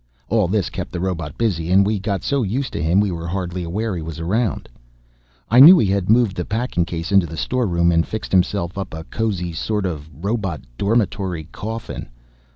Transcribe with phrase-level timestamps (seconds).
[0.29, 3.27] All this kept the robot busy, and we got so used to him we were
[3.27, 4.67] hardly aware he was around.
[5.47, 8.95] I knew he had moved the packing case into the storeroom and fixed himself up
[8.95, 12.09] a cozy sort of robot dormitory coffin.